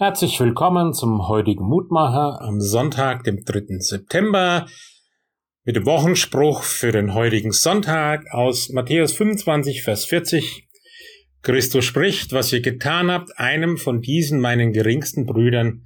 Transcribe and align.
Herzlich 0.00 0.38
willkommen 0.38 0.94
zum 0.94 1.26
heutigen 1.26 1.64
Mutmacher 1.64 2.40
am 2.40 2.60
Sonntag, 2.60 3.24
dem 3.24 3.42
3. 3.44 3.80
September, 3.80 4.68
mit 5.64 5.74
dem 5.74 5.86
Wochenspruch 5.86 6.62
für 6.62 6.92
den 6.92 7.14
heutigen 7.14 7.50
Sonntag 7.50 8.30
aus 8.30 8.68
Matthäus 8.68 9.12
25, 9.14 9.82
Vers 9.82 10.04
40. 10.04 10.68
Christus 11.42 11.84
spricht, 11.84 12.30
was 12.30 12.52
ihr 12.52 12.60
getan 12.60 13.10
habt, 13.10 13.40
einem 13.40 13.76
von 13.76 14.00
diesen 14.00 14.38
meinen 14.38 14.72
geringsten 14.72 15.26
Brüdern, 15.26 15.84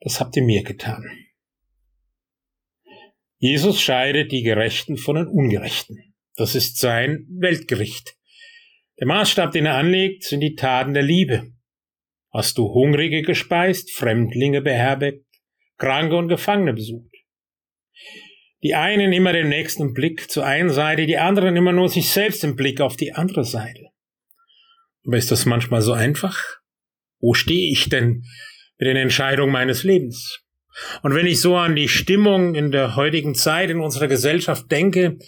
das 0.00 0.20
habt 0.20 0.34
ihr 0.38 0.42
mir 0.42 0.62
getan. 0.62 1.04
Jesus 3.36 3.78
scheidet 3.78 4.32
die 4.32 4.42
Gerechten 4.42 4.96
von 4.96 5.16
den 5.16 5.26
Ungerechten. 5.26 6.14
Das 6.34 6.54
ist 6.54 6.78
sein 6.78 7.26
Weltgericht. 7.28 8.16
Der 8.98 9.06
Maßstab, 9.06 9.52
den 9.52 9.66
er 9.66 9.74
anlegt, 9.74 10.24
sind 10.24 10.40
die 10.40 10.54
Taten 10.54 10.94
der 10.94 11.02
Liebe. 11.02 11.53
Hast 12.34 12.58
du 12.58 12.74
Hungrige 12.74 13.22
gespeist, 13.22 13.92
Fremdlinge 13.92 14.60
beherbergt, 14.60 15.24
Kranke 15.78 16.16
und 16.16 16.26
Gefangene 16.26 16.72
besucht? 16.72 17.14
Die 18.64 18.74
einen 18.74 19.12
immer 19.12 19.32
den 19.32 19.48
nächsten 19.48 19.92
Blick 19.92 20.28
zur 20.28 20.44
einen 20.44 20.70
Seite, 20.70 21.06
die 21.06 21.16
anderen 21.16 21.54
immer 21.54 21.70
nur 21.70 21.88
sich 21.88 22.10
selbst 22.10 22.42
im 22.42 22.56
Blick 22.56 22.80
auf 22.80 22.96
die 22.96 23.12
andere 23.12 23.44
Seite. 23.44 23.84
Aber 25.06 25.16
ist 25.16 25.30
das 25.30 25.46
manchmal 25.46 25.80
so 25.80 25.92
einfach? 25.92 26.42
Wo 27.20 27.34
stehe 27.34 27.70
ich 27.70 27.88
denn 27.88 28.24
mit 28.78 28.88
den 28.88 28.96
Entscheidungen 28.96 29.52
meines 29.52 29.84
Lebens? 29.84 30.40
Und 31.02 31.14
wenn 31.14 31.26
ich 31.26 31.40
so 31.40 31.56
an 31.56 31.76
die 31.76 31.88
Stimmung 31.88 32.56
in 32.56 32.72
der 32.72 32.96
heutigen 32.96 33.36
Zeit 33.36 33.70
in 33.70 33.78
unserer 33.78 34.08
Gesellschaft 34.08 34.72
denke, 34.72 35.18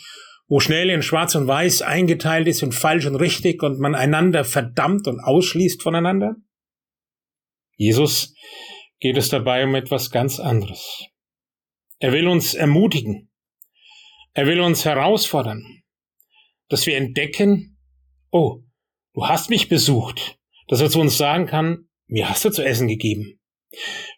wo 0.48 0.58
schnell 0.58 0.90
in 0.90 1.02
Schwarz 1.02 1.36
und 1.36 1.46
Weiß 1.46 1.82
eingeteilt 1.82 2.48
ist 2.48 2.64
in 2.64 2.72
falsch 2.72 3.06
und 3.06 3.14
richtig 3.14 3.62
und 3.62 3.78
man 3.78 3.94
einander 3.94 4.42
verdammt 4.42 5.06
und 5.06 5.20
ausschließt 5.20 5.84
voneinander, 5.84 6.34
Jesus 7.76 8.34
geht 9.00 9.16
es 9.16 9.28
dabei 9.28 9.64
um 9.64 9.74
etwas 9.74 10.10
ganz 10.10 10.40
anderes. 10.40 11.04
Er 11.98 12.12
will 12.12 12.26
uns 12.26 12.54
ermutigen. 12.54 13.30
Er 14.32 14.46
will 14.46 14.60
uns 14.60 14.84
herausfordern, 14.84 15.82
dass 16.68 16.86
wir 16.86 16.96
entdecken, 16.96 17.78
oh, 18.30 18.62
du 19.14 19.26
hast 19.26 19.50
mich 19.50 19.68
besucht, 19.68 20.38
dass 20.68 20.80
er 20.80 20.90
zu 20.90 21.00
uns 21.00 21.16
sagen 21.16 21.46
kann, 21.46 21.88
mir 22.06 22.28
hast 22.28 22.44
du 22.44 22.50
zu 22.50 22.64
essen 22.64 22.88
gegeben. 22.88 23.40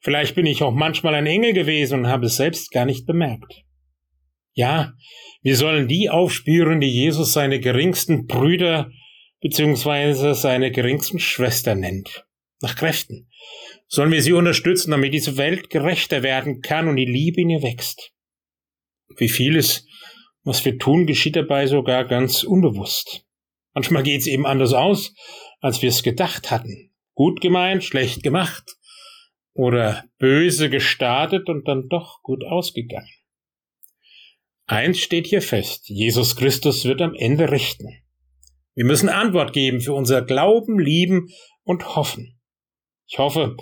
Vielleicht 0.00 0.34
bin 0.34 0.46
ich 0.46 0.62
auch 0.62 0.72
manchmal 0.72 1.14
ein 1.14 1.26
Engel 1.26 1.52
gewesen 1.52 2.00
und 2.00 2.06
habe 2.06 2.26
es 2.26 2.36
selbst 2.36 2.70
gar 2.70 2.84
nicht 2.84 3.06
bemerkt. 3.06 3.62
Ja, 4.52 4.92
wir 5.42 5.56
sollen 5.56 5.88
die 5.88 6.10
aufspüren, 6.10 6.80
die 6.80 6.90
Jesus 6.90 7.32
seine 7.32 7.60
geringsten 7.60 8.26
Brüder 8.26 8.90
bzw. 9.40 10.34
seine 10.34 10.70
geringsten 10.72 11.18
Schwester 11.20 11.74
nennt 11.74 12.27
nach 12.60 12.76
Kräften. 12.76 13.28
Sollen 13.86 14.12
wir 14.12 14.22
sie 14.22 14.32
unterstützen, 14.32 14.90
damit 14.90 15.14
diese 15.14 15.36
Welt 15.36 15.70
gerechter 15.70 16.22
werden 16.22 16.60
kann 16.60 16.88
und 16.88 16.96
die 16.96 17.04
Liebe 17.04 17.40
in 17.40 17.50
ihr 17.50 17.62
wächst. 17.62 18.12
Wie 19.16 19.28
vieles, 19.28 19.86
was 20.42 20.64
wir 20.64 20.78
tun, 20.78 21.06
geschieht 21.06 21.36
dabei 21.36 21.66
sogar 21.66 22.04
ganz 22.04 22.44
unbewusst. 22.44 23.24
Manchmal 23.74 24.02
geht 24.02 24.20
es 24.20 24.26
eben 24.26 24.46
anders 24.46 24.72
aus, 24.72 25.14
als 25.60 25.82
wir 25.82 25.88
es 25.88 26.02
gedacht 26.02 26.50
hatten. 26.50 26.92
Gut 27.14 27.40
gemeint, 27.40 27.84
schlecht 27.84 28.22
gemacht. 28.22 28.76
Oder 29.54 30.04
böse 30.18 30.70
gestartet 30.70 31.48
und 31.48 31.66
dann 31.66 31.88
doch 31.88 32.22
gut 32.22 32.44
ausgegangen. 32.44 33.10
Eins 34.66 34.98
steht 34.98 35.26
hier 35.26 35.42
fest, 35.42 35.88
Jesus 35.88 36.36
Christus 36.36 36.84
wird 36.84 37.00
am 37.00 37.14
Ende 37.14 37.50
richten. 37.50 37.88
Wir 38.74 38.84
müssen 38.84 39.08
Antwort 39.08 39.52
geben 39.52 39.80
für 39.80 39.94
unser 39.94 40.22
Glauben, 40.22 40.78
Lieben 40.78 41.28
und 41.64 41.96
Hoffen. 41.96 42.37
Ich 43.08 43.18
hoffe, 43.18 43.56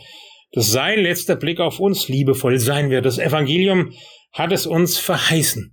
dass 0.52 0.70
sein 0.70 1.00
letzter 1.00 1.36
Blick 1.36 1.60
auf 1.60 1.80
uns 1.80 2.08
liebevoll 2.08 2.58
sein 2.58 2.90
wird. 2.90 3.06
Das 3.06 3.18
Evangelium 3.18 3.92
hat 4.32 4.52
es 4.52 4.66
uns 4.66 4.98
verheißen. 4.98 5.72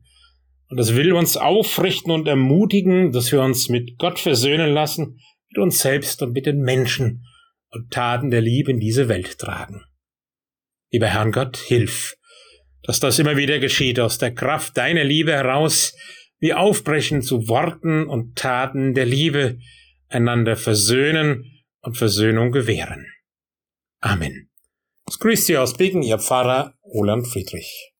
Und 0.69 0.79
es 0.79 0.95
will 0.95 1.13
uns 1.13 1.37
aufrichten 1.37 2.11
und 2.11 2.27
ermutigen, 2.27 3.11
dass 3.11 3.31
wir 3.31 3.41
uns 3.41 3.69
mit 3.69 3.97
Gott 3.97 4.19
versöhnen 4.19 4.73
lassen, 4.73 5.19
mit 5.49 5.57
uns 5.59 5.79
selbst 5.79 6.21
und 6.21 6.33
mit 6.33 6.45
den 6.45 6.61
Menschen 6.61 7.25
und 7.69 7.91
Taten 7.91 8.31
der 8.31 8.41
Liebe 8.41 8.71
in 8.71 8.79
diese 8.79 9.07
Welt 9.07 9.37
tragen. 9.37 9.83
Lieber 10.91 11.07
Herrn 11.07 11.31
Gott, 11.31 11.57
hilf, 11.57 12.15
dass 12.83 12.99
das 12.99 13.19
immer 13.19 13.37
wieder 13.37 13.59
geschieht, 13.59 13.99
aus 13.99 14.17
der 14.17 14.33
Kraft 14.33 14.77
deiner 14.77 15.03
Liebe 15.03 15.31
heraus, 15.31 15.95
wir 16.39 16.59
aufbrechen 16.59 17.21
zu 17.21 17.47
Worten 17.47 18.07
und 18.07 18.35
Taten 18.35 18.93
der 18.93 19.05
Liebe, 19.05 19.59
einander 20.09 20.55
versöhnen 20.55 21.63
und 21.81 21.97
Versöhnung 21.97 22.51
gewähren. 22.51 23.07
Amen. 24.03 24.49
Es 25.07 25.17
grüßt 25.17 25.45
Sie 25.45 25.57
aus 25.57 25.77
Bingen, 25.77 26.03
Ihr 26.03 26.19
Pfarrer 26.19 26.73
Roland 26.83 27.25
Friedrich. 27.25 27.92